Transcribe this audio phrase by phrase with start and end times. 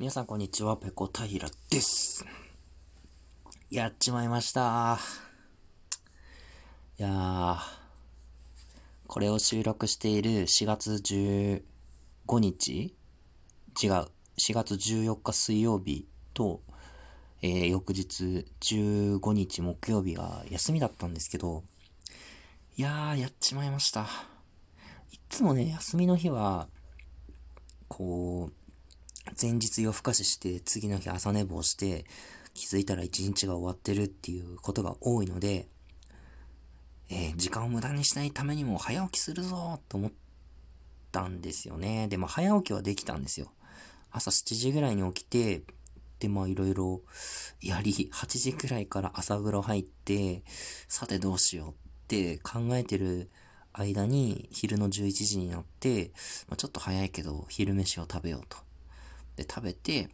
[0.00, 2.24] 皆さんこんにちは、ペコ平です。
[3.70, 4.98] やっちまいました。
[6.98, 7.56] いやー、
[9.06, 12.94] これを収録している4月15日？
[13.82, 14.08] 違う、4
[14.54, 16.62] 月14日水曜日と、
[17.42, 21.62] えー、翌日15日木曜日が休みだったんですけど、
[22.78, 24.06] いやー、やっちまいました。
[25.12, 26.68] いつもね、休みの日は、
[27.88, 28.59] こう、
[29.40, 32.04] 前日夜更かしして次の日朝寝坊して
[32.54, 35.68] 気づいたら一日が終わってるっていうことが多いので、
[37.10, 40.10] えー、時間を無駄にしないためにも早起きするぞと思っ
[41.10, 42.08] たんですよね。
[42.08, 43.50] で、も早起きはできたんですよ。
[44.12, 45.62] 朝7時ぐらいに起きて、
[46.18, 47.00] で、まあいろいろ
[47.60, 50.42] やり、8時くらいから朝風呂入って、
[50.88, 51.72] さてどうしようっ
[52.08, 53.30] て考えてる
[53.72, 56.12] 間に昼の11時になって、
[56.48, 58.69] まあ、ちょっと早いけど昼飯を食べようと。
[59.40, 60.10] で、食べて、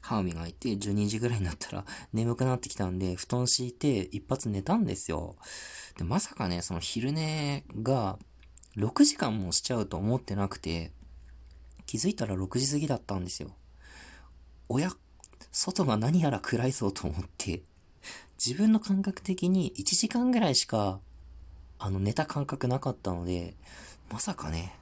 [0.00, 5.36] 歯を磨いて、12時ぐらいになったら眠くなってきたんで、布団敷いて一発寝たんですよ。
[5.98, 8.18] で、まさかね、その昼寝が
[8.76, 10.92] 6時間もしちゃうと思ってなくて、
[11.84, 13.50] 気づいたら6時過ぎだったんですよ。
[14.68, 14.90] 親、
[15.52, 17.62] 外が何やら暗いぞと思って、
[18.42, 21.00] 自分の感覚的に1時間ぐらいしか、
[21.78, 23.54] あの、寝た感覚なかったので、
[24.10, 24.74] まさかね、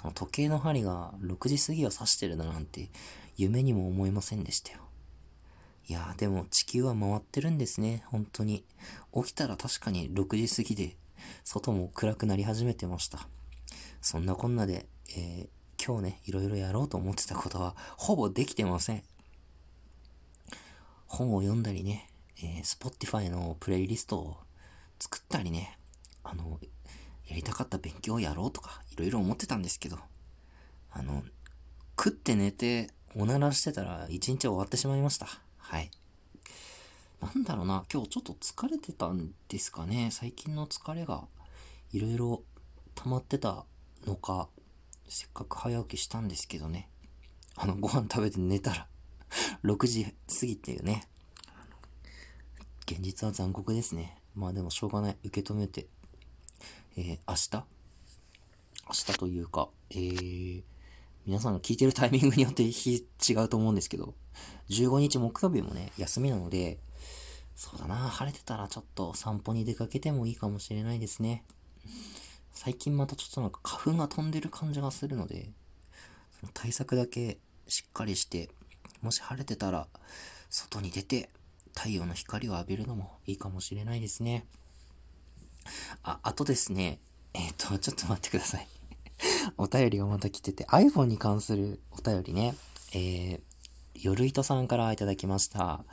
[0.00, 2.88] その時計の針が6時過ぎを指してるだなんて
[3.36, 4.78] 夢にも思いませんでしたよ。
[5.88, 8.64] いやでも地球は回ってるんですね、本当に。
[9.14, 10.96] 起きたら確かに6時過ぎで、
[11.44, 13.28] 外も暗くなり始めてました。
[14.00, 19.02] そんなこんなで、えー、今日ね、いろいろやろうと思ってたことは、ほぼできてません。
[21.08, 24.36] 本を読んだりね、えー、Spotify のプレイリストを
[24.98, 25.76] 作ったりね、
[26.24, 26.58] あの、
[27.30, 29.98] やりたかった勉強をやろうとか、いろいろ思ってたんですけど、
[30.90, 31.22] あの、
[31.96, 35.28] 食って寝て、おならしてたら一日終わってしまいました。
[35.58, 35.90] はい。
[37.20, 40.08] なんだろうな、今日ちょっと疲れてたんですかね。
[40.10, 41.28] 最近の疲れが
[41.92, 42.42] いろいろ
[42.96, 43.64] 溜まってた
[44.06, 44.48] のか、
[45.08, 46.88] せっかく早起きしたんですけどね。
[47.54, 48.88] あの、ご飯食べて寝たら
[49.62, 51.06] 6時過ぎっていうね。
[52.86, 54.20] 現実は残酷ですね。
[54.34, 55.16] まあでもしょうがない。
[55.22, 55.86] 受け止めて
[56.96, 57.64] えー、明日？
[58.88, 60.62] 明日というか、えー、
[61.26, 64.14] 皆さんが聞いてるタイミングによって 日違うと思うんですけど、
[64.70, 66.80] 15日木曜日もね、休みなので、
[67.54, 71.44] そうだな、晴れてたらちょっと散歩に出かけてもいいかもしれないですね。
[72.52, 75.52] 最近またちょっとなんか花粉が飛んでる感じがするので、
[76.40, 78.50] その対策だけしっかりして、
[79.02, 79.88] もし晴れてたら、
[80.48, 81.30] 外に出て
[81.76, 84.46] 太陽の光を浴びるのもいいかもしれないですね。
[86.02, 87.00] あ、あとですね、
[87.34, 88.68] えっ、ー、と、 ちょっと待ってください。
[89.58, 92.54] お便りがまた来てて、iPhone に関するお便りね、
[92.92, 95.84] えー、よるいとさんからいただきました。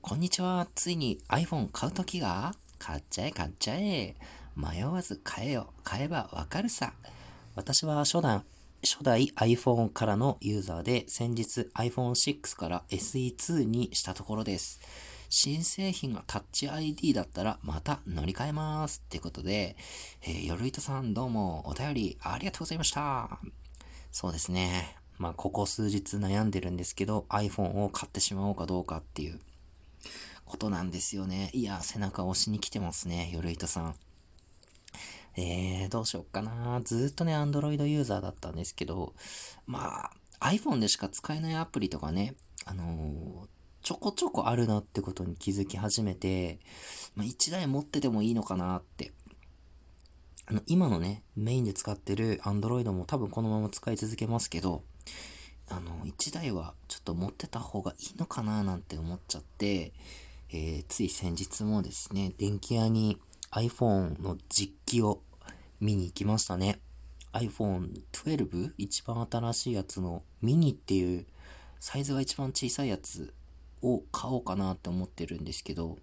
[0.00, 0.66] こんにちは。
[0.74, 2.54] ついに iPhone 買う時が？
[2.78, 4.16] 買っちゃえ買っちゃえ。
[4.56, 5.72] 迷わず買えよ。
[5.84, 6.92] 買えばわかるさ。
[7.54, 8.42] 私は初代、
[8.82, 14.80] 初代 iPhone からのユーザーで、先日 iPhone6 から SE2 にしたところです。
[15.34, 19.02] 新製品がタッチ ID だったらまた乗り換えます。
[19.02, 19.76] ってことで、
[20.20, 23.40] えー、よるいとさんどうもお便りありがとうございました。
[24.10, 24.94] そうですね。
[25.16, 29.40] まあ、ここ数日悩んでるんですけど、iPhone を買ってしまおうかどうかっていう
[30.44, 31.48] ことなんですよね。
[31.54, 33.94] いや、背中押しに来てますね、よるいとさん。
[35.36, 36.82] えー、どうしよっかな。
[36.84, 39.14] ずっとね、Android ユーザーだったんですけど、
[39.66, 40.10] ま
[40.40, 42.34] あ、iPhone でしか使えないアプリとかね、
[42.66, 43.51] あのー、
[43.82, 46.60] ちょこちょこあるなってことに気づき始めて、
[47.16, 49.12] まあ、1台持っててもいいのかなって。
[50.46, 54.82] あの、今のね、メインで使ってる Android も多分このまま使い続けますけど、
[55.68, 59.92] あの、1台はちょっと持ってた方がいいのかななんて思っちゃって、
[60.50, 63.18] えー、つい先日もですね、電気屋に
[63.50, 65.22] iPhone の実機を
[65.80, 66.80] 見に行きましたね。
[67.32, 68.72] iPhone 12?
[68.76, 71.26] 一番新しいやつのミニっていう
[71.80, 73.32] サイズが一番小さいやつ
[73.82, 75.98] を買おうかなって思ってるんですけど、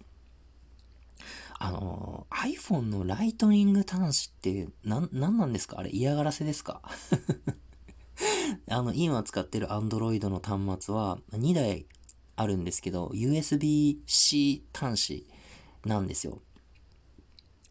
[1.58, 5.78] あの、iPhone のライトニング端子って、な、なんなんですか？
[5.78, 6.80] あれ嫌がらせですか？
[8.68, 11.86] あの、今使ってる Android の端末は2台
[12.36, 15.26] あるんですけど、USB-C 端子
[15.84, 16.40] なんですよ。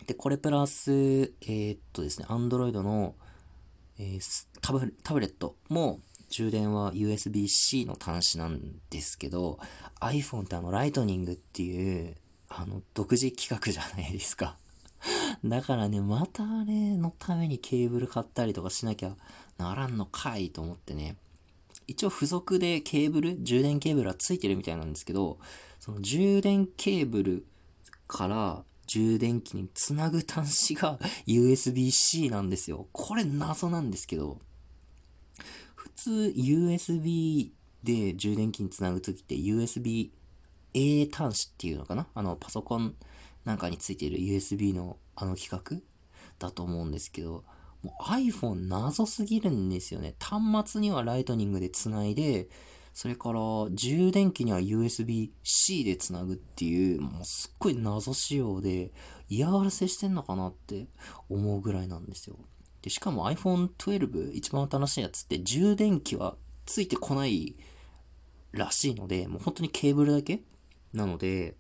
[0.06, 3.16] で、これプラス、えー、っとですね、Android の、
[3.98, 4.80] えー、タブ
[5.20, 9.60] レットも充電は USB-C の端子なんですけど、
[10.00, 12.16] iPhone ってあの、ライトニングっていう、
[12.48, 14.58] あの、独自企画じゃないですか。
[15.44, 19.16] だからね、またあれのためにケーブル買ったりとかしなきゃ
[19.58, 21.18] ならんのかいと思ってね、
[21.88, 25.40] 一応付属でケーブル、充電ケーブルはついてるみたいなんですけど、
[25.80, 27.46] その充電ケーブル
[28.08, 32.88] から充電器につなぐ端子が USB-C なんですよ。
[32.92, 34.40] これ謎なんですけど、
[35.80, 37.52] 普通 USB
[37.84, 42.08] で充電器につなぐときって USB-A 端子っていうのかな？
[42.14, 42.96] あのパソコン
[43.46, 45.82] なんかについている USB のあの規格
[46.38, 47.46] だと思うんですけど、
[48.02, 50.16] iPhone 謎すぎるんですよね。
[50.20, 52.50] 端末にはライトニングでつないで、
[52.94, 53.40] それから
[53.72, 58.92] 充電器には USB-C でつなぐっていう、もうすっごい謎仕様で
[59.30, 60.88] 嫌がらせしてんのかなって
[61.30, 62.36] 思うぐらいなんですよ。
[62.82, 66.36] で、しかも iPhone 12一番新しいやつって充電器は
[66.66, 67.56] ついてこない
[68.52, 70.42] らしいので、もう本当にケーブルだけ？
[70.94, 71.56] なので、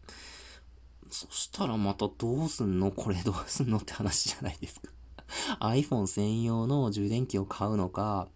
[1.09, 2.91] そしたらまたどうすんの？
[2.91, 4.89] これどうすんのって話じゃないですか。
[5.59, 8.27] iPhone 専用の充電器を買うのか、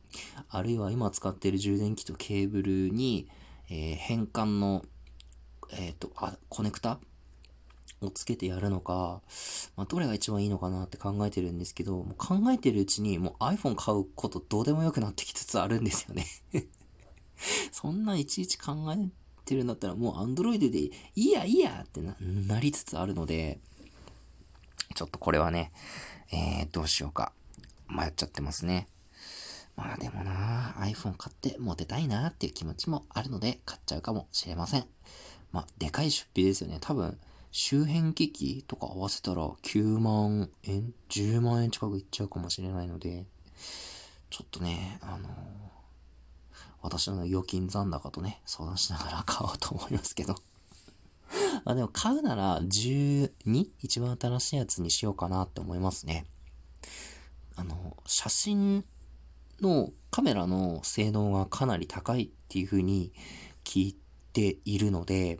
[0.50, 3.27] あるいは今使っている充電器とケーブルに、
[3.69, 4.83] えー、変換の、
[5.71, 7.00] えっ、ー、と、あ、コネクタ？
[8.05, 9.21] をつけてやるのか、
[9.75, 16.25] まあ、どれが一番いいのかなって考えてるんですけど、もう考えてるうちにもう iPhone 買うことどうでもよくなってきつつあるんですよね
[17.71, 19.09] そんないちいち考え
[19.45, 23.59] てるんだったらもう Android でいいやいいやってなりつつあるので、
[24.95, 25.71] ちょっとこれはね、
[26.31, 27.33] えー、どうしようか。
[27.89, 28.88] 迷っちゃってますね。
[29.75, 34.85] まあでもな iPhone 買ってモテたいなっていう気持ちもあるので買っちゃうかもしれません。
[35.51, 36.79] まあ、でかい出費ですよね。
[36.81, 37.17] 多分、
[37.55, 43.27] 周辺機器とか合わせたら9万円 ?10 万円近くいっちゃうかもしれないので、
[44.31, 45.31] ちょっとね、あのー、
[46.81, 50.35] 私の預金残高とね、相談しながら買おうと思いますけど
[51.63, 53.29] あ、でも買うなら 12?
[53.83, 56.25] 一番新しいやつにしようかなって思いますね。
[57.55, 58.83] あの、写真
[59.61, 63.13] のカメラの性能がかなり高いっていう風に
[63.63, 63.97] 聞い
[64.33, 65.38] ているので、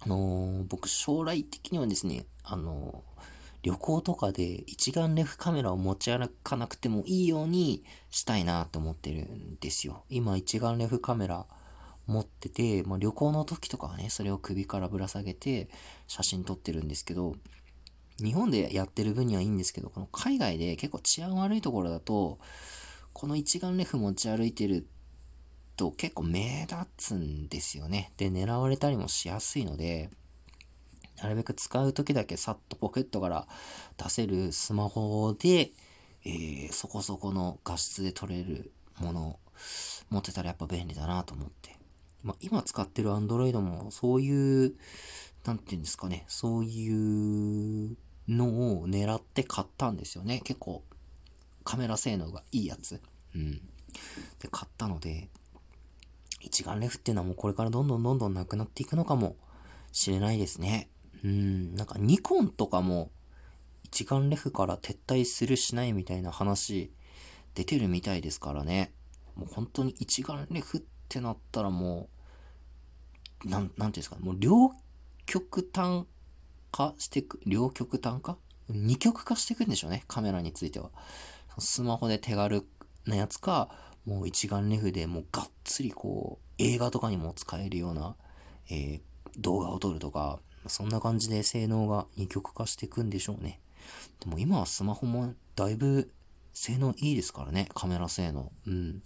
[0.00, 3.20] あのー、僕将来的にはですね、あのー、
[3.62, 10.04] 旅行とかで一眼レフカメラを持ち歩かなくてもいいようにしたいなって思ってるんですよ。
[10.08, 11.46] 今一眼レフカメラ
[12.06, 15.68] 持ってて、まあ、旅行の時とかはね、それを首からぶら下げて
[16.06, 17.36] 写真撮ってるんですけど、
[18.18, 22.38] 日本でやってる分にはいいんですけど、この海外で結構治安悪いところだと、
[23.12, 24.86] この一眼レフ持ち歩いてる
[25.80, 28.12] と結構目立つんですよね。
[28.18, 30.10] で、狙われたりもしやすいので、
[31.22, 33.46] なるべく使う時だけさっとポケットから
[33.96, 35.70] 出せるスマホで、
[36.24, 39.38] えー、そこそこの画質で撮れるものを
[40.10, 41.76] 持ってたらやっぱ便利だなと思って
[42.22, 44.74] まあ、今使ってる Android もそういう、
[45.44, 47.96] なんていうんですかね、そういう
[48.28, 50.40] のを狙って買ったんですよね。
[50.44, 50.82] 結構
[51.64, 53.00] カメラ性能がいいやつ。
[53.34, 53.52] うん。
[54.40, 55.28] で、買ったので、
[56.40, 59.36] 一眼レフっていうのはもうこれからどんどんどんどんなくなっていくのかも
[59.92, 60.88] しれないですね。
[61.22, 63.10] うん、なんかニコンとかも
[63.84, 66.92] 一眼レフから撤退するしないみたいな話
[67.54, 68.92] 出てるみたいですからね。
[69.34, 72.08] もう本当に一眼レフってなったらも
[73.44, 74.72] う、なん、なんていうんですか、もう両
[75.26, 76.06] 極端
[76.70, 78.36] 化してく、両極端化？
[78.68, 80.90] 二極化していくんでしょうね、カメラについては。
[81.58, 82.66] スマホで手軽
[83.06, 83.68] なやつか、
[84.04, 88.16] もう一眼レフでもうがっつりこう、映画とかにも使えるような、
[88.70, 89.00] えー、
[89.38, 93.60] 動画を撮るとか、そんな感じで性能が二極化していくんでしょうね。
[94.20, 96.10] でも今はスマホもだいぶ
[96.52, 98.52] 性能いいですからね、カメラ性能。
[98.66, 99.02] うん。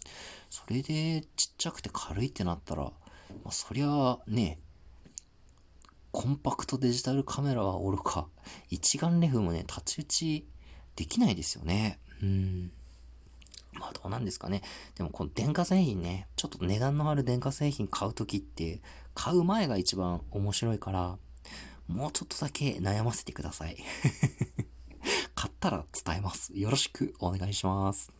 [0.51, 2.93] それでちっちゃくて軽いってなったら、ま
[3.47, 4.59] あ、そりゃあね、
[6.11, 8.29] コンパクトデジタルカメラはおろか、
[8.71, 10.49] 一眼レフもね、太刀打ち
[10.97, 11.99] できないですよね。
[12.23, 12.73] うん。
[13.75, 14.63] まあどうなんですかね。
[14.97, 18.81] でもこの電化製品ね、ちょっと値段のある電化製品買うときって、
[19.15, 21.19] 買う前が一番面白いから、
[21.87, 23.77] もうちょっとだけ悩ませてください。
[25.35, 26.53] 買ったら伝えます。
[26.57, 28.13] よろしくお願いします。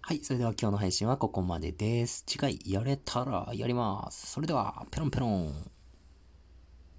[0.00, 0.24] はい。
[0.24, 2.24] それでは今日の配信はここまでです。
[2.26, 4.26] 次回やれたらやります。
[4.26, 5.70] それでは、ペロンペロン。